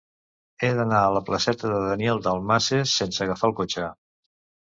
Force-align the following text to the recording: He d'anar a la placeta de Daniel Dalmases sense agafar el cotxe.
He 0.61 0.69
d'anar 0.77 1.01
a 1.01 1.11
la 1.15 1.21
placeta 1.27 1.69
de 1.73 1.81
Daniel 1.83 2.23
Dalmases 2.29 2.97
sense 3.01 3.23
agafar 3.27 3.51
el 3.51 3.57
cotxe. 3.61 3.93